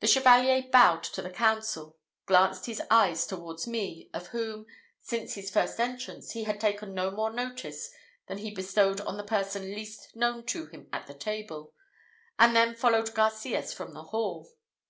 The 0.00 0.08
Chevalier 0.08 0.64
bowed 0.70 1.02
to 1.04 1.22
the 1.22 1.30
council, 1.30 1.96
glanced 2.26 2.66
his 2.66 2.82
eyes 2.90 3.26
towards 3.26 3.66
me, 3.66 4.10
of 4.12 4.26
whom, 4.26 4.66
since 5.00 5.32
his 5.32 5.50
first 5.50 5.80
entrance, 5.80 6.32
he 6.32 6.44
had 6.44 6.60
taken 6.60 6.92
no 6.92 7.10
more 7.10 7.32
notice 7.32 7.90
than 8.26 8.36
he 8.36 8.50
bestowed 8.54 9.00
on 9.00 9.16
the 9.16 9.24
person 9.24 9.74
least 9.74 10.14
known 10.14 10.44
to 10.48 10.66
him 10.66 10.90
at 10.92 11.06
the 11.06 11.14
table, 11.14 11.72
and 12.38 12.54
then 12.54 12.74
followed 12.74 13.14
Garcias 13.14 13.72
from 13.72 13.94
the 13.94 14.02
hall. 14.04 14.50